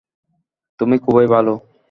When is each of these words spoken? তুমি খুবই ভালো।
তুমি 0.79 0.95
খুবই 0.97 1.27
ভালো। 1.27 1.53